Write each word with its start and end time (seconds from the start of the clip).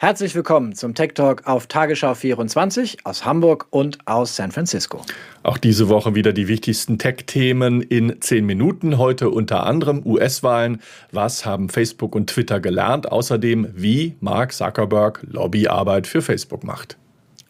Herzlich 0.00 0.36
willkommen 0.36 0.76
zum 0.76 0.94
Tech 0.94 1.14
Talk 1.14 1.48
auf 1.48 1.66
Tagesschau 1.66 2.14
24 2.14 2.98
aus 3.04 3.24
Hamburg 3.24 3.66
und 3.70 3.98
aus 4.06 4.36
San 4.36 4.52
Francisco. 4.52 5.02
Auch 5.42 5.58
diese 5.58 5.88
Woche 5.88 6.14
wieder 6.14 6.32
die 6.32 6.46
wichtigsten 6.46 6.98
Tech-Themen 6.98 7.82
in 7.82 8.20
zehn 8.20 8.46
Minuten. 8.46 8.96
Heute 8.96 9.28
unter 9.28 9.66
anderem 9.66 10.06
US-Wahlen. 10.06 10.80
Was 11.10 11.44
haben 11.44 11.68
Facebook 11.68 12.14
und 12.14 12.30
Twitter 12.30 12.60
gelernt? 12.60 13.10
Außerdem, 13.10 13.72
wie 13.74 14.14
Mark 14.20 14.52
Zuckerberg 14.52 15.26
Lobbyarbeit 15.28 16.06
für 16.06 16.22
Facebook 16.22 16.62
macht. 16.62 16.96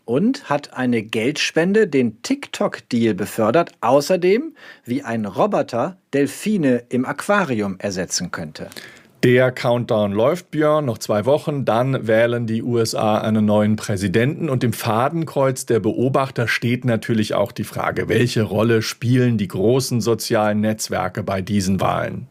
Und 0.07 0.49
hat 0.49 0.73
eine 0.73 1.03
Geldspende 1.03 1.87
den 1.87 2.23
TikTok-Deal 2.23 3.13
befördert. 3.13 3.73
Außerdem, 3.83 4.55
wie 4.87 5.03
ein 5.03 5.27
Roboter 5.27 5.99
Delfine 6.15 6.85
im 6.89 7.05
Aquarium 7.05 7.79
ersetzen 7.79 8.31
könnte. 8.31 8.71
Der 9.25 9.51
Countdown 9.51 10.13
läuft, 10.13 10.53
Björn, 10.53 10.85
noch 10.85 10.99
zwei 10.99 11.25
Wochen, 11.25 11.65
dann 11.65 12.07
wählen 12.07 12.47
die 12.47 12.63
USA 12.63 13.19
einen 13.19 13.45
neuen 13.45 13.75
Präsidenten 13.75 14.49
und 14.49 14.63
im 14.63 14.73
Fadenkreuz 14.73 15.67
der 15.67 15.81
Beobachter 15.81 16.47
steht 16.47 16.85
natürlich 16.85 17.35
auch 17.35 17.51
die 17.51 17.65
Frage, 17.65 18.09
welche 18.09 18.45
Rolle 18.45 18.81
spielen 18.81 19.37
die 19.37 19.49
großen 19.49 20.01
sozialen 20.01 20.61
Netzwerke 20.61 21.25
bei 21.25 21.43
diesen 21.43 21.81
Wahlen? 21.81 22.29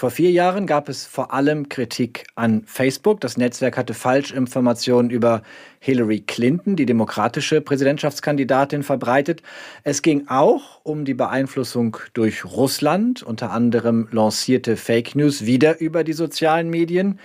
Vor 0.00 0.10
vier 0.10 0.30
Jahren 0.30 0.66
gab 0.66 0.88
es 0.88 1.04
vor 1.04 1.34
allem 1.34 1.68
Kritik 1.68 2.26
an 2.34 2.62
Facebook. 2.64 3.20
Das 3.20 3.36
Netzwerk 3.36 3.76
hatte 3.76 3.92
Falschinformationen 3.92 5.10
über 5.10 5.42
Hillary 5.78 6.20
Clinton, 6.20 6.74
die 6.74 6.86
demokratische 6.86 7.60
Präsidentschaftskandidatin, 7.60 8.82
verbreitet. 8.82 9.42
Es 9.84 10.00
ging 10.00 10.26
auch 10.28 10.80
um 10.84 11.04
die 11.04 11.12
Beeinflussung 11.12 11.98
durch 12.14 12.46
Russland. 12.46 13.22
Unter 13.22 13.50
anderem 13.50 14.08
lancierte 14.10 14.78
Fake 14.78 15.16
News 15.16 15.44
wieder 15.44 15.80
über 15.80 16.02
die 16.02 16.14
sozialen 16.14 16.70
Medien. 16.70 17.18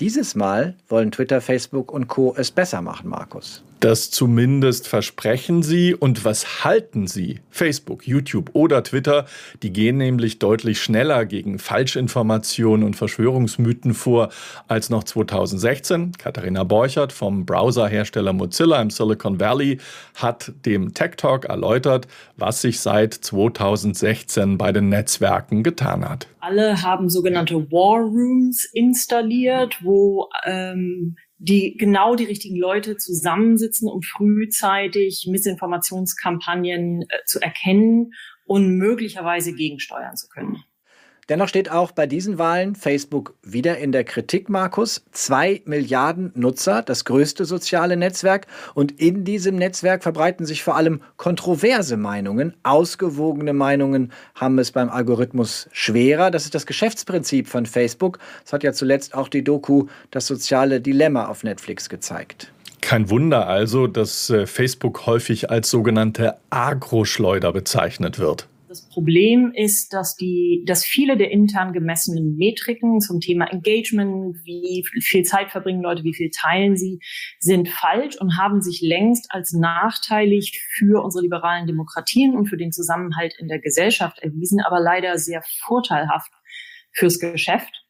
Dieses 0.00 0.34
Mal 0.34 0.78
wollen 0.88 1.10
Twitter, 1.10 1.42
Facebook 1.42 1.92
und 1.92 2.08
Co. 2.08 2.34
es 2.34 2.50
besser 2.50 2.80
machen, 2.80 3.10
Markus. 3.10 3.62
Das 3.82 4.12
zumindest 4.12 4.86
versprechen 4.86 5.64
sie. 5.64 5.92
Und 5.92 6.24
was 6.24 6.62
halten 6.62 7.08
sie? 7.08 7.40
Facebook, 7.50 8.06
YouTube 8.06 8.50
oder 8.52 8.84
Twitter, 8.84 9.26
die 9.64 9.72
gehen 9.72 9.96
nämlich 9.96 10.38
deutlich 10.38 10.80
schneller 10.80 11.26
gegen 11.26 11.58
Falschinformationen 11.58 12.86
und 12.86 12.94
Verschwörungsmythen 12.94 13.94
vor 13.94 14.28
als 14.68 14.88
noch 14.88 15.02
2016. 15.02 16.12
Katharina 16.12 16.62
Borchert 16.62 17.12
vom 17.12 17.44
Browserhersteller 17.44 18.32
Mozilla 18.32 18.80
im 18.80 18.90
Silicon 18.90 19.40
Valley 19.40 19.78
hat 20.14 20.52
dem 20.64 20.94
Tech 20.94 21.16
Talk 21.16 21.46
erläutert, 21.46 22.06
was 22.36 22.62
sich 22.62 22.78
seit 22.78 23.14
2016 23.14 24.58
bei 24.58 24.70
den 24.70 24.90
Netzwerken 24.90 25.64
getan 25.64 26.08
hat. 26.08 26.28
Alle 26.38 26.82
haben 26.82 27.10
sogenannte 27.10 27.56
War 27.72 27.98
Rooms 27.98 28.64
installiert, 28.72 29.78
wo 29.82 30.28
ähm, 30.44 31.16
die 31.42 31.76
genau 31.76 32.14
die 32.14 32.24
richtigen 32.24 32.56
Leute 32.56 32.96
zusammensitzen, 32.96 33.88
um 33.88 34.00
frühzeitig 34.02 35.26
Missinformationskampagnen 35.28 37.02
äh, 37.02 37.24
zu 37.26 37.40
erkennen 37.40 38.12
und 38.44 38.76
möglicherweise 38.76 39.52
gegensteuern 39.52 40.14
zu 40.14 40.28
können. 40.28 40.62
Dennoch 41.28 41.46
steht 41.46 41.70
auch 41.70 41.92
bei 41.92 42.08
diesen 42.08 42.36
Wahlen 42.38 42.74
Facebook 42.74 43.34
wieder 43.44 43.78
in 43.78 43.92
der 43.92 44.02
Kritik, 44.02 44.48
Markus. 44.48 45.04
Zwei 45.12 45.62
Milliarden 45.66 46.32
Nutzer, 46.34 46.82
das 46.82 47.04
größte 47.04 47.44
soziale 47.44 47.96
Netzwerk. 47.96 48.48
Und 48.74 49.00
in 49.00 49.24
diesem 49.24 49.54
Netzwerk 49.54 50.02
verbreiten 50.02 50.46
sich 50.46 50.64
vor 50.64 50.74
allem 50.74 51.00
kontroverse 51.16 51.96
Meinungen. 51.96 52.54
Ausgewogene 52.64 53.52
Meinungen 53.52 54.12
haben 54.34 54.58
es 54.58 54.72
beim 54.72 54.90
Algorithmus 54.90 55.68
schwerer. 55.70 56.32
Das 56.32 56.44
ist 56.44 56.56
das 56.56 56.66
Geschäftsprinzip 56.66 57.46
von 57.46 57.66
Facebook. 57.66 58.18
Das 58.42 58.52
hat 58.52 58.64
ja 58.64 58.72
zuletzt 58.72 59.14
auch 59.14 59.28
die 59.28 59.44
Doku 59.44 59.86
Das 60.10 60.26
soziale 60.26 60.80
Dilemma 60.80 61.26
auf 61.26 61.44
Netflix 61.44 61.88
gezeigt. 61.88 62.52
Kein 62.80 63.10
Wunder 63.10 63.46
also, 63.46 63.86
dass 63.86 64.28
äh, 64.28 64.46
Facebook 64.46 65.06
häufig 65.06 65.50
als 65.50 65.70
sogenannte 65.70 66.36
Agroschleuder 66.50 67.52
bezeichnet 67.52 68.18
wird. 68.18 68.48
Das 68.72 68.88
Problem 68.88 69.52
ist, 69.54 69.92
dass 69.92 70.16
die, 70.16 70.64
dass 70.66 70.82
viele 70.82 71.18
der 71.18 71.30
intern 71.30 71.74
gemessenen 71.74 72.36
Metriken 72.38 73.00
zum 73.00 73.20
Thema 73.20 73.44
Engagement, 73.52 74.34
wie 74.44 74.82
viel 75.02 75.24
Zeit 75.24 75.50
verbringen 75.50 75.82
Leute, 75.82 76.04
wie 76.04 76.14
viel 76.14 76.30
teilen 76.30 76.74
sie, 76.74 76.98
sind 77.38 77.68
falsch 77.68 78.16
und 78.18 78.38
haben 78.38 78.62
sich 78.62 78.80
längst 78.80 79.26
als 79.28 79.52
nachteilig 79.52 80.58
für 80.74 81.04
unsere 81.04 81.22
liberalen 81.22 81.66
Demokratien 81.66 82.34
und 82.34 82.46
für 82.46 82.56
den 82.56 82.72
Zusammenhalt 82.72 83.34
in 83.38 83.48
der 83.48 83.58
Gesellschaft 83.58 84.20
erwiesen, 84.20 84.62
aber 84.62 84.80
leider 84.80 85.18
sehr 85.18 85.42
vorteilhaft 85.66 86.32
fürs 86.92 87.18
Geschäft. 87.18 87.84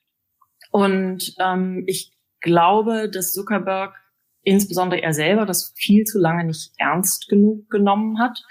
Und 0.73 1.37
ähm, 1.39 1.85
ich 1.87 2.11
glaube, 2.41 3.09
dass 3.09 3.33
Zuckerberg 3.33 3.95
insbesondere 4.43 5.01
er 5.01 5.15
selber 5.15 5.47
das 5.47 5.73
viel 5.77 6.03
zu 6.03 6.19
lange 6.19 6.45
nicht 6.45 6.73
ernst 6.77 7.29
genug 7.29 7.71
genommen 7.71 8.19
hat 8.19 8.43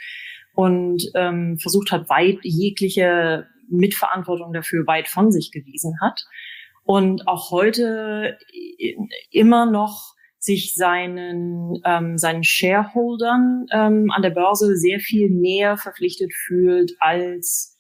und 0.54 1.04
ähm, 1.16 1.58
versucht 1.60 1.92
hat, 1.92 2.10
weit 2.10 2.40
jegliche 2.44 3.48
Mitverantwortung 3.70 4.54
dafür 4.54 4.86
weit 4.88 5.08
von 5.08 5.32
sich 5.32 5.52
gewiesen 5.52 6.00
hat 6.02 6.26
und 6.84 7.28
auch 7.28 7.52
heute 7.52 8.38
immer 9.30 9.66
noch 9.66 10.16
sich 10.40 10.74
seinen, 10.74 11.80
ähm, 11.86 12.18
seinen 12.18 12.44
Shareholdern 12.44 13.68
ähm, 13.72 14.12
an 14.12 14.24
der 14.24 14.32
Börse 14.32 14.76
sehr 14.76 15.00
viel 15.00 15.30
mehr 15.30 15.78
verpflichtet 15.78 16.34
fühlt 16.34 16.96
als 17.00 17.78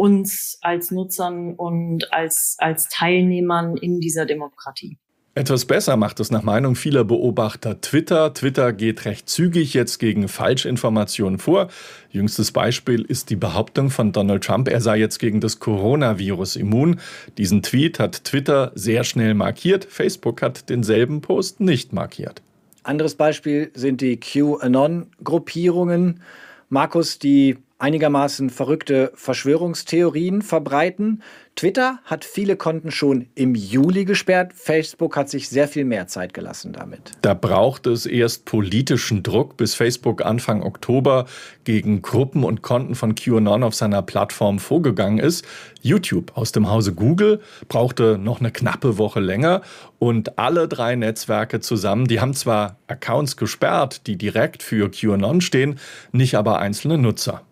uns 0.00 0.58
als 0.62 0.90
Nutzern 0.90 1.54
und 1.56 2.12
als, 2.12 2.56
als 2.58 2.88
Teilnehmern 2.88 3.76
in 3.76 4.00
dieser 4.00 4.24
Demokratie. 4.24 4.98
Etwas 5.36 5.64
besser 5.64 5.96
macht 5.96 6.18
es 6.18 6.32
nach 6.32 6.42
Meinung 6.42 6.74
vieler 6.74 7.04
Beobachter 7.04 7.80
Twitter. 7.80 8.34
Twitter 8.34 8.72
geht 8.72 9.04
recht 9.04 9.28
zügig 9.28 9.74
jetzt 9.74 9.98
gegen 9.98 10.26
Falschinformationen 10.26 11.38
vor. 11.38 11.68
Jüngstes 12.10 12.50
Beispiel 12.50 13.02
ist 13.02 13.30
die 13.30 13.36
Behauptung 13.36 13.90
von 13.90 14.10
Donald 14.10 14.42
Trump, 14.42 14.68
er 14.68 14.80
sei 14.80 14.98
jetzt 14.98 15.20
gegen 15.20 15.40
das 15.40 15.60
Coronavirus 15.60 16.56
immun. 16.56 16.98
Diesen 17.38 17.62
Tweet 17.62 18.00
hat 18.00 18.24
Twitter 18.24 18.72
sehr 18.74 19.04
schnell 19.04 19.34
markiert. 19.34 19.84
Facebook 19.84 20.42
hat 20.42 20.68
denselben 20.68 21.20
Post 21.20 21.60
nicht 21.60 21.92
markiert. 21.92 22.42
Anderes 22.82 23.14
Beispiel 23.14 23.70
sind 23.74 24.00
die 24.00 24.18
QAnon-Gruppierungen. 24.18 26.22
Markus, 26.70 27.20
die 27.20 27.56
einigermaßen 27.80 28.50
verrückte 28.50 29.12
Verschwörungstheorien 29.14 30.42
verbreiten. 30.42 31.22
Twitter 31.56 31.98
hat 32.04 32.24
viele 32.24 32.56
Konten 32.56 32.90
schon 32.90 33.28
im 33.34 33.54
Juli 33.54 34.04
gesperrt. 34.04 34.52
Facebook 34.54 35.16
hat 35.16 35.28
sich 35.28 35.48
sehr 35.48 35.68
viel 35.68 35.84
mehr 35.84 36.06
Zeit 36.06 36.32
gelassen 36.32 36.72
damit. 36.72 37.12
Da 37.22 37.34
braucht 37.34 37.86
es 37.86 38.06
erst 38.06 38.44
politischen 38.44 39.22
Druck, 39.22 39.56
bis 39.56 39.74
Facebook 39.74 40.24
Anfang 40.24 40.62
Oktober 40.62 41.26
gegen 41.64 42.02
Gruppen 42.02 42.44
und 42.44 42.62
Konten 42.62 42.94
von 42.94 43.14
QAnon 43.14 43.62
auf 43.62 43.74
seiner 43.74 44.02
Plattform 44.02 44.58
vorgegangen 44.58 45.18
ist. 45.18 45.44
YouTube 45.82 46.36
aus 46.36 46.52
dem 46.52 46.70
Hause 46.70 46.94
Google 46.94 47.40
brauchte 47.68 48.16
noch 48.16 48.40
eine 48.40 48.52
knappe 48.52 48.96
Woche 48.96 49.20
länger 49.20 49.62
und 49.98 50.38
alle 50.38 50.68
drei 50.68 50.96
Netzwerke 50.96 51.60
zusammen, 51.60 52.06
die 52.06 52.20
haben 52.20 52.34
zwar 52.34 52.78
Accounts 52.86 53.36
gesperrt, 53.36 54.06
die 54.06 54.16
direkt 54.16 54.62
für 54.62 54.90
QAnon 54.90 55.40
stehen, 55.40 55.78
nicht 56.12 56.36
aber 56.36 56.58
einzelne 56.58 56.96
Nutzer. 56.96 57.42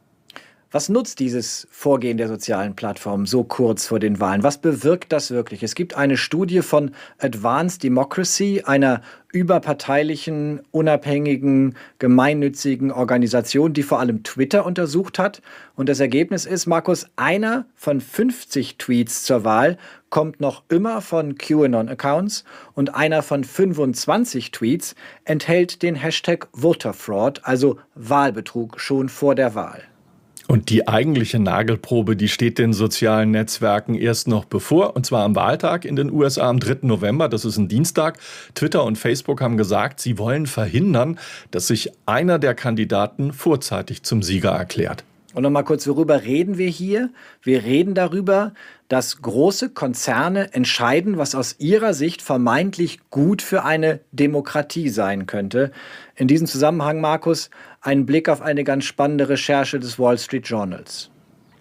Was 0.71 0.91
nutzt 0.91 1.19
dieses 1.21 1.67
Vorgehen 1.71 2.19
der 2.19 2.29
sozialen 2.29 2.77
Plattformen 2.77 3.25
so 3.25 3.43
kurz 3.43 3.87
vor 3.87 3.99
den 3.99 4.21
Wahlen? 4.21 4.43
Was 4.43 4.61
bewirkt 4.61 5.13
das 5.13 5.31
wirklich? 5.31 5.63
Es 5.63 5.75
gibt 5.75 5.95
eine 5.95 6.19
Studie 6.19 6.61
von 6.61 6.91
Advanced 7.17 7.83
Democracy, 7.83 8.65
einer 8.67 9.01
überparteilichen, 9.33 10.61
unabhängigen, 10.71 11.75
gemeinnützigen 11.99 12.93
Organisation, 12.93 13.73
die 13.73 13.83
vor 13.83 13.99
allem 13.99 14.25
Twitter 14.25 14.67
untersucht 14.67 15.19
hat. 15.19 15.41
Und 15.75 15.89
das 15.89 16.01
Ergebnis 16.01 16.45
ist, 16.45 16.67
Markus, 16.67 17.07
einer 17.17 17.65
von 17.75 18.03
50 18.03 18.77
Tweets 18.77 19.23
zur 19.23 19.45
Wahl 19.45 19.79
kommt 20.11 20.39
noch 20.39 20.65
immer 20.69 21.01
von 21.01 21.39
QAnon-Accounts 21.39 22.45
und 22.75 22.95
einer 22.95 23.23
von 23.23 23.43
25 23.43 24.51
Tweets 24.51 24.95
enthält 25.25 25.83
den 25.83 25.95
Hashtag 25.95 26.47
Voterfraud, 26.53 27.41
also 27.45 27.79
Wahlbetrug, 27.95 28.79
schon 28.79 29.09
vor 29.09 29.35
der 29.35 29.55
Wahl. 29.55 29.88
Und 30.49 30.71
die 30.71 30.89
eigentliche 30.89 31.39
Nagelprobe, 31.39 32.17
die 32.17 32.27
steht 32.27 32.59
den 32.59 32.73
sozialen 32.73 33.31
Netzwerken 33.33 33.95
erst 33.95 34.29
noch 34.29 34.47
bevor, 34.47 34.97
und 34.97 35.05
zwar 35.05 35.23
am 35.25 35.37
Wahltag 35.37 35.85
in 35.85 35.95
den 35.95 36.11
USA 36.11 36.49
am 36.49 36.59
3. 36.59 36.79
November, 36.87 37.29
das 37.29 37.45
ist 37.45 37.59
ein 37.59 37.69
Dienstag. 37.69 38.19
Twitter 38.55 38.83
und 38.83 38.97
Facebook 38.97 39.43
haben 39.43 39.59
gesagt, 39.59 40.01
sie 40.01 40.17
wollen 40.17 40.47
verhindern, 40.47 41.19
dass 41.51 41.67
sich 41.67 41.93
einer 42.07 42.39
der 42.39 42.55
Kandidaten 42.55 43.35
vorzeitig 43.35 44.05
zum 44.05 44.23
Sieger 44.23 44.53
erklärt. 44.53 45.05
Und 45.35 45.43
nochmal 45.43 45.65
kurz, 45.65 45.87
worüber 45.87 46.23
reden 46.23 46.57
wir 46.57 46.69
hier? 46.69 47.11
Wir 47.43 47.63
reden 47.63 47.95
darüber, 47.95 48.55
dass 48.89 49.21
große 49.21 49.71
Konzerne 49.71 50.55
entscheiden, 50.55 51.19
was 51.19 51.35
aus 51.35 51.57
ihrer 51.59 51.93
Sicht 51.93 52.23
vermeintlich 52.23 52.99
gut 53.11 53.43
für 53.43 53.63
eine 53.65 54.01
Demokratie 54.11 54.89
sein 54.89 55.27
könnte. 55.27 55.71
In 56.17 56.29
diesem 56.29 56.47
Zusammenhang, 56.47 57.03
Markus, 57.03 57.51
ein 57.83 58.07
Blick 58.07 58.31
auf 58.31 58.41
eine 58.41 58.65
ganz 58.65 58.85
spannende 58.85 59.29
Recherche 59.29 59.79
des 59.79 59.99
Wall 59.99 60.17
Street 60.17 60.47
Journals. 60.47 61.11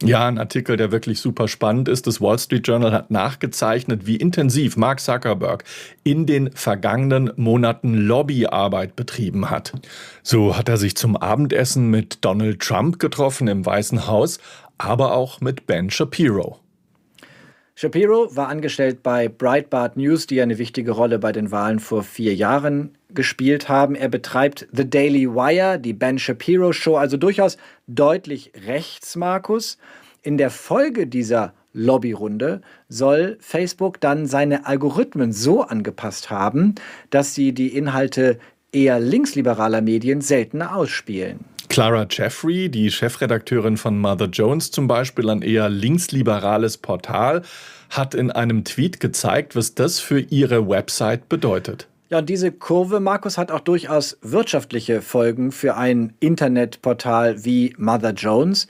Ja, 0.03 0.27
ein 0.27 0.37
Artikel, 0.37 0.77
der 0.77 0.91
wirklich 0.91 1.19
super 1.19 1.47
spannend 1.47 1.89
ist. 1.89 2.07
Das 2.07 2.21
Wall 2.21 2.37
Street 2.37 2.67
Journal 2.67 2.91
hat 2.91 3.09
nachgezeichnet, 3.09 4.05
wie 4.05 4.15
intensiv 4.15 4.77
Mark 4.77 4.99
Zuckerberg 4.99 5.63
in 6.03 6.25
den 6.25 6.51
vergangenen 6.51 7.31
Monaten 7.35 7.95
Lobbyarbeit 7.95 8.95
betrieben 8.95 9.49
hat. 9.49 9.73
So 10.21 10.57
hat 10.57 10.69
er 10.69 10.77
sich 10.77 10.95
zum 10.95 11.17
Abendessen 11.17 11.89
mit 11.89 12.19
Donald 12.21 12.59
Trump 12.59 12.99
getroffen 12.99 13.47
im 13.47 13.65
Weißen 13.65 14.07
Haus, 14.07 14.39
aber 14.77 15.13
auch 15.13 15.41
mit 15.41 15.65
Ben 15.65 15.89
Shapiro. 15.89 16.59
Shapiro 17.79 18.35
war 18.35 18.47
angestellt 18.47 19.03
bei 19.03 19.27
Breitbart 19.27 19.97
News, 19.97 20.25
die 20.25 20.41
eine 20.41 20.57
wichtige 20.57 20.93
Rolle 20.93 21.19
bei 21.19 21.31
den 21.31 21.51
Wahlen 21.51 21.77
vor 21.79 22.01
vier 22.01 22.33
Jahren 22.33 22.97
gespielt 23.13 23.69
haben. 23.69 23.93
Er 23.93 24.09
betreibt 24.09 24.67
The 24.71 24.89
Daily 24.89 25.29
Wire, 25.29 25.77
die 25.77 25.93
Ben 25.93 26.17
Shapiro 26.17 26.73
Show, 26.73 26.95
also 26.95 27.17
durchaus 27.17 27.57
deutlich 27.85 28.51
rechts, 28.65 29.15
Markus. 29.15 29.77
In 30.23 30.39
der 30.39 30.49
Folge 30.49 31.05
dieser 31.05 31.53
Lobbyrunde 31.71 32.61
soll 32.89 33.37
Facebook 33.41 34.01
dann 34.01 34.25
seine 34.25 34.65
Algorithmen 34.65 35.31
so 35.31 35.61
angepasst 35.61 36.31
haben, 36.31 36.73
dass 37.11 37.35
sie 37.35 37.51
die 37.51 37.77
Inhalte 37.77 38.39
eher 38.71 38.99
linksliberaler 38.99 39.81
Medien 39.81 40.21
seltener 40.21 40.75
ausspielen. 40.75 41.45
Clara 41.77 42.07
Jeffrey, 42.09 42.69
die 42.69 42.89
Chefredakteurin 42.89 43.77
von 43.77 43.99
Mother 43.99 44.25
Jones 44.25 44.71
zum 44.71 44.87
Beispiel, 44.87 45.29
ein 45.29 45.43
eher 45.43 45.69
linksliberales 45.69 46.79
Portal, 46.79 47.43
hat 47.91 48.15
in 48.15 48.31
einem 48.31 48.63
Tweet 48.63 48.99
gezeigt, 48.99 49.55
was 49.55 49.75
das 49.75 49.99
für 49.99 50.19
ihre 50.19 50.67
Website 50.67 51.29
bedeutet. 51.29 51.87
Ja, 52.09 52.17
und 52.17 52.29
diese 52.29 52.51
Kurve, 52.51 52.99
Markus, 52.99 53.37
hat 53.37 53.51
auch 53.51 53.59
durchaus 53.59 54.17
wirtschaftliche 54.23 55.03
Folgen 55.03 55.51
für 55.51 55.77
ein 55.77 56.15
Internetportal 56.19 57.45
wie 57.45 57.75
Mother 57.77 58.13
Jones. 58.13 58.67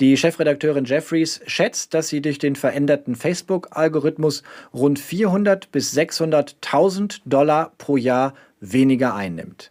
Die 0.00 0.16
Chefredakteurin 0.16 0.86
Jeffries 0.86 1.40
schätzt, 1.46 1.94
dass 1.94 2.08
sie 2.08 2.20
durch 2.20 2.40
den 2.40 2.56
veränderten 2.56 3.14
Facebook-Algorithmus 3.14 4.42
rund 4.74 4.98
400 4.98 5.70
bis 5.70 5.96
600.000 5.96 7.20
Dollar 7.26 7.70
pro 7.78 7.96
Jahr 7.96 8.34
weniger 8.58 9.14
einnimmt. 9.14 9.70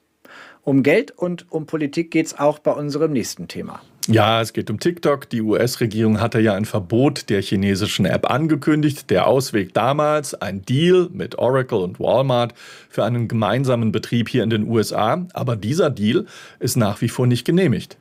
Um 0.69 0.83
Geld 0.83 1.09
und 1.09 1.51
um 1.51 1.65
Politik 1.65 2.11
geht 2.11 2.27
es 2.27 2.37
auch 2.37 2.59
bei 2.59 2.71
unserem 2.71 3.11
nächsten 3.11 3.47
Thema. 3.47 3.81
Ja, 4.05 4.39
es 4.39 4.53
geht 4.53 4.69
um 4.69 4.79
TikTok. 4.79 5.27
Die 5.27 5.41
US-Regierung 5.41 6.21
hatte 6.21 6.39
ja 6.39 6.53
ein 6.53 6.65
Verbot 6.65 7.31
der 7.31 7.41
chinesischen 7.41 8.05
App 8.05 8.29
angekündigt. 8.29 9.09
Der 9.09 9.25
Ausweg 9.25 9.73
damals, 9.73 10.35
ein 10.35 10.61
Deal 10.61 11.09
mit 11.11 11.39
Oracle 11.39 11.79
und 11.79 11.99
Walmart 11.99 12.53
für 12.87 13.03
einen 13.03 13.27
gemeinsamen 13.27 13.91
Betrieb 13.91 14.29
hier 14.29 14.43
in 14.43 14.51
den 14.51 14.67
USA. 14.67 15.25
Aber 15.33 15.55
dieser 15.55 15.89
Deal 15.89 16.27
ist 16.59 16.77
nach 16.77 17.01
wie 17.01 17.09
vor 17.09 17.25
nicht 17.25 17.45
genehmigt. 17.45 17.97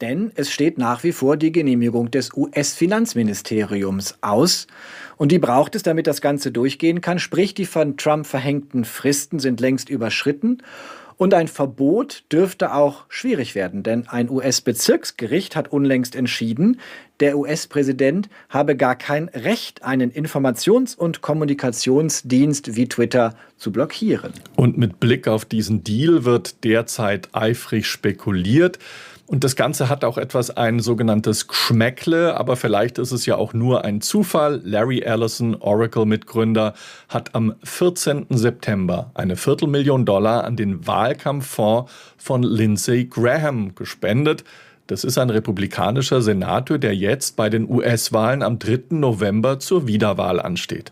Denn 0.00 0.32
es 0.34 0.50
steht 0.50 0.78
nach 0.78 1.04
wie 1.04 1.12
vor 1.12 1.36
die 1.36 1.52
Genehmigung 1.52 2.10
des 2.10 2.34
US-Finanzministeriums 2.34 4.18
aus. 4.20 4.66
Und 5.16 5.30
die 5.30 5.38
braucht 5.38 5.76
es, 5.76 5.84
damit 5.84 6.08
das 6.08 6.20
Ganze 6.20 6.50
durchgehen 6.50 7.02
kann. 7.02 7.20
Sprich, 7.20 7.54
die 7.54 7.66
von 7.66 7.96
Trump 7.96 8.26
verhängten 8.26 8.84
Fristen 8.84 9.38
sind 9.38 9.60
längst 9.60 9.88
überschritten. 9.88 10.60
Und 11.20 11.34
ein 11.34 11.48
Verbot 11.48 12.24
dürfte 12.32 12.72
auch 12.72 13.04
schwierig 13.10 13.54
werden, 13.54 13.82
denn 13.82 14.08
ein 14.08 14.30
US-Bezirksgericht 14.30 15.54
hat 15.54 15.70
unlängst 15.70 16.16
entschieden, 16.16 16.80
der 17.20 17.36
US-Präsident 17.36 18.30
habe 18.48 18.74
gar 18.74 18.96
kein 18.96 19.28
Recht, 19.28 19.84
einen 19.84 20.10
Informations- 20.10 20.96
und 20.96 21.20
Kommunikationsdienst 21.20 22.74
wie 22.74 22.88
Twitter 22.88 23.36
zu 23.58 23.70
blockieren. 23.70 24.32
Und 24.56 24.78
mit 24.78 24.98
Blick 24.98 25.28
auf 25.28 25.44
diesen 25.44 25.84
Deal 25.84 26.24
wird 26.24 26.64
derzeit 26.64 27.28
eifrig 27.32 27.86
spekuliert. 27.86 28.78
Und 29.30 29.44
das 29.44 29.54
Ganze 29.54 29.88
hat 29.88 30.02
auch 30.02 30.18
etwas 30.18 30.50
ein 30.56 30.80
sogenanntes 30.80 31.46
Geschmäckle, 31.46 32.36
aber 32.36 32.56
vielleicht 32.56 32.98
ist 32.98 33.12
es 33.12 33.26
ja 33.26 33.36
auch 33.36 33.52
nur 33.52 33.84
ein 33.84 34.00
Zufall. 34.00 34.60
Larry 34.64 35.02
Ellison, 35.02 35.54
Oracle-Mitgründer, 35.54 36.74
hat 37.08 37.32
am 37.36 37.54
14. 37.62 38.26
September 38.30 39.12
eine 39.14 39.36
Viertelmillion 39.36 40.04
Dollar 40.04 40.42
an 40.42 40.56
den 40.56 40.84
Wahlkampffonds 40.84 41.92
von 42.16 42.42
Lindsey 42.42 43.04
Graham 43.04 43.76
gespendet. 43.76 44.42
Das 44.88 45.04
ist 45.04 45.16
ein 45.16 45.30
republikanischer 45.30 46.22
Senator, 46.22 46.78
der 46.78 46.96
jetzt 46.96 47.36
bei 47.36 47.48
den 47.48 47.70
US-Wahlen 47.70 48.42
am 48.42 48.58
3. 48.58 48.96
November 48.96 49.60
zur 49.60 49.86
Wiederwahl 49.86 50.40
ansteht. 50.40 50.90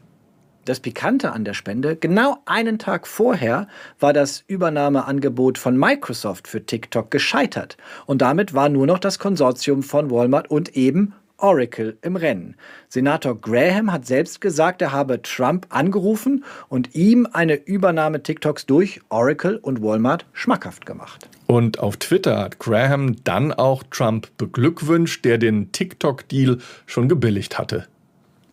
Das 0.69 0.81
Pikante 0.81 1.33
an 1.33 1.47
der 1.47 1.55
Spende, 1.55 1.97
genau 1.97 2.43
einen 2.45 2.79
Tag 2.79 3.07
vorher 3.07 3.69
war 4.01 4.13
das 4.13 4.45
Übernahmeangebot 4.49 5.57
von 5.57 5.79
Microsoft 5.79 6.47
für 6.47 6.67
TikTok 6.67 7.11
gescheitert. 7.11 7.79
Und 8.05 8.21
damit 8.21 8.53
war 8.53 8.69
nur 8.69 8.87
noch 8.87 8.99
das 8.99 9.19
Konsortium 9.19 9.83
von 9.83 10.11
Walmart 10.11 10.51
und 10.51 10.77
eben 10.77 11.15
Oracle 11.39 11.97
im 12.03 12.17
Rennen. 12.17 12.55
Senator 12.91 13.41
Graham 13.41 13.91
hat 13.91 14.05
selbst 14.05 14.43
gesagt, 14.43 14.83
er 14.83 14.93
habe 14.93 15.23
Trump 15.23 15.65
angerufen 15.71 16.45
und 16.69 16.95
ihm 16.95 17.27
eine 17.33 17.55
Übernahme 17.55 18.23
TikToks 18.23 18.67
durch 18.67 19.01
Oracle 19.09 19.57
und 19.57 19.83
Walmart 19.83 20.27
schmackhaft 20.35 20.85
gemacht. 20.85 21.31
Und 21.47 21.79
auf 21.79 21.97
Twitter 21.97 22.41
hat 22.41 22.59
Graham 22.59 23.17
dann 23.25 23.55
auch 23.55 23.85
Trump 23.91 24.29
beglückwünscht, 24.37 25.25
der 25.25 25.39
den 25.39 25.73
TikTok-Deal 25.73 26.59
schon 26.85 27.09
gebilligt 27.09 27.59
hatte. 27.59 27.87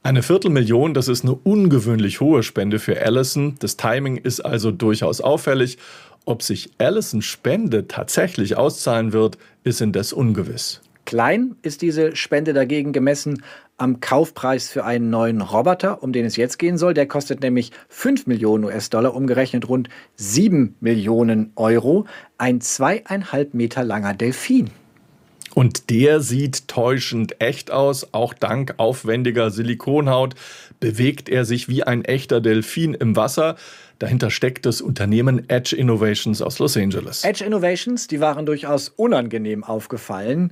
Eine 0.05 0.21
Viertelmillion, 0.21 0.93
das 0.93 1.07
ist 1.07 1.23
eine 1.23 1.33
ungewöhnlich 1.33 2.21
hohe 2.21 2.43
Spende 2.43 2.77
für 2.77 3.01
Allison. 3.01 3.55
Das 3.57 3.75
Timing 3.75 4.17
ist 4.17 4.39
also 4.39 4.69
durchaus 4.69 5.19
auffällig. 5.19 5.79
Ob 6.25 6.43
sich 6.43 6.69
Allison 6.77 7.23
Spende 7.23 7.87
tatsächlich 7.87 8.55
auszahlen 8.55 9.13
wird, 9.13 9.39
ist 9.63 9.81
indes 9.81 10.13
ungewiss. 10.13 10.81
Klein 11.05 11.55
ist 11.63 11.81
diese 11.81 12.15
Spende 12.15 12.53
dagegen 12.53 12.93
gemessen 12.93 13.41
am 13.77 13.99
Kaufpreis 13.99 14.69
für 14.69 14.85
einen 14.85 15.09
neuen 15.09 15.41
Roboter, 15.41 16.03
um 16.03 16.13
den 16.13 16.25
es 16.25 16.35
jetzt 16.35 16.59
gehen 16.59 16.77
soll. 16.77 16.93
Der 16.93 17.07
kostet 17.07 17.41
nämlich 17.41 17.71
5 17.89 18.27
Millionen 18.27 18.63
US-Dollar, 18.65 19.15
umgerechnet 19.15 19.67
rund 19.67 19.89
7 20.17 20.75
Millionen 20.81 21.51
Euro. 21.55 22.05
Ein 22.37 22.61
zweieinhalb 22.61 23.55
Meter 23.55 23.83
langer 23.83 24.13
Delfin. 24.13 24.69
Und 25.55 25.89
der 25.89 26.19
sieht 26.19 26.67
täuschend 26.67 27.41
echt 27.41 27.71
aus. 27.71 28.13
Auch 28.13 28.33
dank 28.33 28.75
aufwendiger 28.77 29.49
Silikonhaut 29.49 30.35
bewegt 30.81 31.29
er 31.29 31.45
sich 31.45 31.69
wie 31.69 31.81
ein 31.81 32.03
echter 32.03 32.41
Delfin 32.41 32.93
im 32.93 33.15
Wasser. 33.15 33.55
Dahinter 33.97 34.29
steckt 34.29 34.65
das 34.65 34.81
Unternehmen 34.81 35.49
Edge 35.49 35.73
Innovations 35.73 36.41
aus 36.41 36.59
Los 36.59 36.75
Angeles. 36.75 37.23
Edge 37.23 37.45
Innovations, 37.45 38.07
die 38.07 38.19
waren 38.19 38.45
durchaus 38.45 38.89
unangenehm 38.89 39.63
aufgefallen 39.63 40.51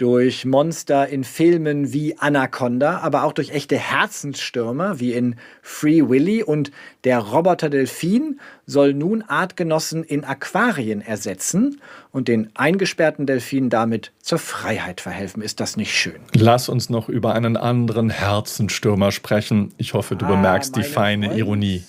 durch 0.00 0.46
Monster 0.46 1.08
in 1.08 1.24
Filmen 1.24 1.92
wie 1.92 2.16
Anaconda, 2.16 3.00
aber 3.00 3.22
auch 3.24 3.34
durch 3.34 3.50
echte 3.50 3.76
Herzensstürmer 3.76 4.98
wie 4.98 5.12
in 5.12 5.36
Free 5.60 6.08
Willy 6.08 6.42
und 6.42 6.70
der 7.04 7.18
Roboter 7.18 7.68
Delfin 7.68 8.40
soll 8.64 8.94
nun 8.94 9.20
Artgenossen 9.20 10.02
in 10.02 10.24
Aquarien 10.24 11.02
ersetzen 11.02 11.82
und 12.12 12.28
den 12.28 12.48
eingesperrten 12.54 13.26
Delfinen 13.26 13.68
damit 13.68 14.12
zur 14.22 14.38
Freiheit 14.38 15.02
verhelfen. 15.02 15.42
Ist 15.42 15.60
das 15.60 15.76
nicht 15.76 15.94
schön? 15.94 16.20
Lass 16.32 16.70
uns 16.70 16.88
noch 16.88 17.10
über 17.10 17.34
einen 17.34 17.58
anderen 17.58 18.08
Herzensstürmer 18.08 19.12
sprechen. 19.12 19.74
Ich 19.76 19.92
hoffe, 19.92 20.16
du 20.16 20.24
ah, 20.24 20.30
bemerkst 20.30 20.76
die 20.76 20.82
feine 20.82 21.26
Freund. 21.26 21.38
Ironie 21.38 21.82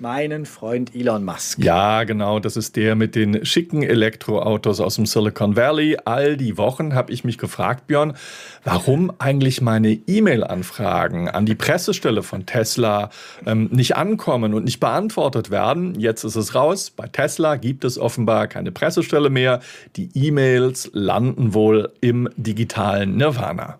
meinen 0.00 0.46
Freund 0.46 0.94
Elon 0.94 1.24
Musk. 1.24 1.58
Ja, 1.62 2.04
genau, 2.04 2.38
das 2.38 2.56
ist 2.56 2.76
der 2.76 2.94
mit 2.94 3.14
den 3.14 3.44
schicken 3.44 3.82
Elektroautos 3.82 4.80
aus 4.80 4.96
dem 4.96 5.06
Silicon 5.06 5.56
Valley. 5.56 5.96
All 6.04 6.36
die 6.36 6.56
Wochen 6.56 6.94
habe 6.94 7.12
ich 7.12 7.24
mich 7.24 7.38
gefragt, 7.38 7.86
Björn, 7.86 8.14
warum 8.64 9.12
eigentlich 9.18 9.60
meine 9.60 9.92
E-Mail-Anfragen 9.92 11.28
an 11.28 11.46
die 11.46 11.54
Pressestelle 11.54 12.22
von 12.22 12.46
Tesla 12.46 13.10
ähm, 13.46 13.68
nicht 13.72 13.96
ankommen 13.96 14.54
und 14.54 14.64
nicht 14.64 14.80
beantwortet 14.80 15.50
werden. 15.50 15.98
Jetzt 15.98 16.24
ist 16.24 16.36
es 16.36 16.54
raus. 16.54 16.90
Bei 16.90 17.06
Tesla 17.06 17.56
gibt 17.56 17.84
es 17.84 17.98
offenbar 17.98 18.46
keine 18.46 18.72
Pressestelle 18.72 19.30
mehr. 19.30 19.60
Die 19.96 20.10
E-Mails 20.14 20.90
landen 20.92 21.54
wohl 21.54 21.92
im 22.00 22.28
digitalen 22.36 23.16
Nirvana. 23.16 23.78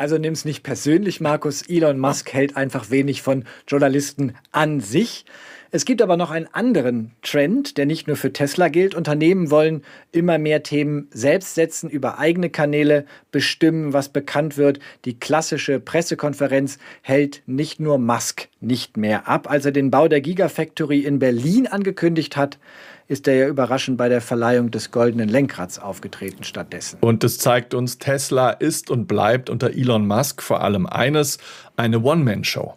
Also 0.00 0.16
nimm 0.16 0.32
es 0.32 0.46
nicht 0.46 0.62
persönlich, 0.62 1.20
Markus. 1.20 1.60
Elon 1.68 1.98
Musk 1.98 2.32
hält 2.32 2.56
einfach 2.56 2.88
wenig 2.88 3.20
von 3.20 3.44
Journalisten 3.68 4.34
an 4.50 4.80
sich. 4.80 5.26
Es 5.72 5.84
gibt 5.84 6.02
aber 6.02 6.16
noch 6.16 6.32
einen 6.32 6.48
anderen 6.52 7.12
Trend, 7.22 7.78
der 7.78 7.86
nicht 7.86 8.08
nur 8.08 8.16
für 8.16 8.32
Tesla 8.32 8.66
gilt. 8.66 8.96
Unternehmen 8.96 9.52
wollen 9.52 9.82
immer 10.10 10.36
mehr 10.36 10.64
Themen 10.64 11.06
selbst 11.12 11.54
setzen, 11.54 11.88
über 11.88 12.18
eigene 12.18 12.50
Kanäle 12.50 13.04
bestimmen, 13.30 13.92
was 13.92 14.08
bekannt 14.08 14.56
wird. 14.56 14.80
Die 15.04 15.18
klassische 15.18 15.78
Pressekonferenz 15.78 16.78
hält 17.02 17.42
nicht 17.46 17.78
nur 17.78 17.98
Musk 17.98 18.48
nicht 18.60 18.96
mehr 18.96 19.28
ab. 19.28 19.48
Als 19.48 19.64
er 19.64 19.70
den 19.70 19.92
Bau 19.92 20.08
der 20.08 20.20
Gigafactory 20.20 21.00
in 21.00 21.20
Berlin 21.20 21.68
angekündigt 21.68 22.36
hat, 22.36 22.58
ist 23.06 23.28
er 23.28 23.34
ja 23.34 23.46
überraschend 23.46 23.96
bei 23.96 24.08
der 24.08 24.20
Verleihung 24.20 24.72
des 24.72 24.90
goldenen 24.90 25.28
Lenkrads 25.28 25.78
aufgetreten 25.78 26.42
stattdessen. 26.42 26.98
Und 27.00 27.22
das 27.22 27.38
zeigt 27.38 27.74
uns, 27.74 27.98
Tesla 27.98 28.50
ist 28.50 28.90
und 28.90 29.06
bleibt 29.06 29.48
unter 29.48 29.70
Elon 29.70 30.06
Musk 30.06 30.42
vor 30.42 30.62
allem 30.62 30.86
eines, 30.86 31.38
eine 31.76 32.00
One-Man-Show. 32.00 32.74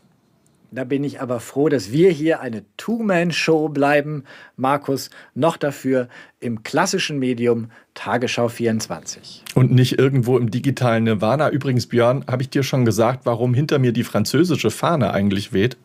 Da 0.75 0.85
bin 0.85 1.03
ich 1.03 1.21
aber 1.21 1.39
froh, 1.39 1.69
dass 1.69 1.91
wir 1.91 2.09
hier 2.09 2.41
eine 2.41 2.63
Two-Man-Show 2.77 3.69
bleiben. 3.69 4.23
Markus, 4.57 5.11
noch 5.35 5.55
dafür 5.55 6.07
im 6.39 6.63
klassischen 6.63 7.19
Medium 7.19 7.69
Tagesschau 7.93 8.47
24. 8.47 9.43
Und 9.53 9.71
nicht 9.71 9.99
irgendwo 9.99 10.35
im 10.39 10.49
digitalen 10.49 11.03
Nirvana. 11.03 11.51
Übrigens, 11.51 11.85
Björn, 11.85 12.25
habe 12.27 12.41
ich 12.41 12.49
dir 12.49 12.63
schon 12.63 12.85
gesagt, 12.85 13.27
warum 13.27 13.53
hinter 13.53 13.77
mir 13.77 13.91
die 13.91 14.03
französische 14.03 14.71
Fahne 14.71 15.13
eigentlich 15.13 15.53
weht? 15.53 15.77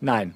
Nein. 0.00 0.34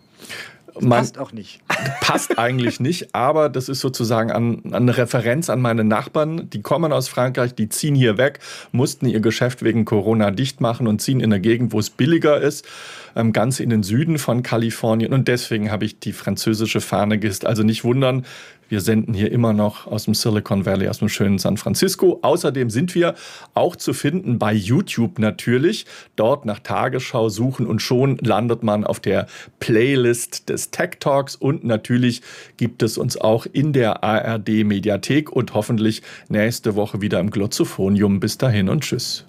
Man, 0.80 0.90
passt 0.90 1.18
auch 1.18 1.32
nicht. 1.32 1.60
Passt 2.00 2.38
eigentlich 2.38 2.80
nicht, 2.80 3.14
aber 3.14 3.48
das 3.48 3.68
ist 3.68 3.80
sozusagen 3.80 4.30
an, 4.32 4.60
an 4.66 4.74
eine 4.74 4.96
Referenz 4.96 5.48
an 5.48 5.60
meine 5.60 5.84
Nachbarn. 5.84 6.50
Die 6.50 6.62
kommen 6.62 6.92
aus 6.92 7.08
Frankreich, 7.08 7.54
die 7.54 7.68
ziehen 7.68 7.94
hier 7.94 8.18
weg, 8.18 8.40
mussten 8.72 9.06
ihr 9.06 9.20
Geschäft 9.20 9.62
wegen 9.62 9.84
Corona 9.84 10.30
dicht 10.30 10.60
machen 10.60 10.88
und 10.88 11.00
ziehen 11.00 11.20
in 11.20 11.32
eine 11.32 11.40
Gegend, 11.40 11.72
wo 11.72 11.78
es 11.78 11.90
billiger 11.90 12.40
ist, 12.40 12.66
ähm, 13.14 13.32
ganz 13.32 13.60
in 13.60 13.70
den 13.70 13.82
Süden 13.82 14.18
von 14.18 14.42
Kalifornien. 14.42 15.12
Und 15.12 15.28
deswegen 15.28 15.70
habe 15.70 15.84
ich 15.84 16.00
die 16.00 16.12
französische 16.12 16.80
Fahne 16.80 17.18
gehisst. 17.18 17.46
Also 17.46 17.62
nicht 17.62 17.84
wundern, 17.84 18.24
wir 18.68 18.80
senden 18.80 19.14
hier 19.14 19.30
immer 19.32 19.52
noch 19.52 19.86
aus 19.86 20.04
dem 20.04 20.14
Silicon 20.14 20.66
Valley, 20.66 20.88
aus 20.88 20.98
dem 20.98 21.08
schönen 21.08 21.38
San 21.38 21.56
Francisco. 21.56 22.18
Außerdem 22.22 22.70
sind 22.70 22.94
wir 22.94 23.14
auch 23.54 23.76
zu 23.76 23.92
finden 23.92 24.38
bei 24.38 24.52
YouTube 24.52 25.18
natürlich. 25.18 25.86
Dort 26.16 26.44
nach 26.44 26.60
Tagesschau 26.60 27.28
suchen 27.28 27.66
und 27.66 27.80
schon 27.80 28.18
landet 28.18 28.62
man 28.62 28.84
auf 28.84 29.00
der 29.00 29.26
Playlist 29.60 30.48
des 30.48 30.70
Tech 30.70 30.98
Talks. 31.00 31.36
Und 31.36 31.64
natürlich 31.64 32.22
gibt 32.56 32.82
es 32.82 32.98
uns 32.98 33.16
auch 33.16 33.46
in 33.52 33.72
der 33.72 34.02
ARD 34.04 34.64
Mediathek 34.64 35.30
und 35.30 35.54
hoffentlich 35.54 36.02
nächste 36.28 36.74
Woche 36.74 37.00
wieder 37.00 37.20
im 37.20 37.30
Glotzophonium. 37.30 38.20
Bis 38.20 38.38
dahin 38.38 38.68
und 38.68 38.82
tschüss. 38.82 39.26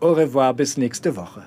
Au 0.00 0.12
revoir, 0.12 0.54
bis 0.54 0.76
nächste 0.76 1.14
Woche. 1.16 1.42